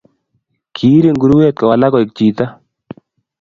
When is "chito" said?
2.17-2.45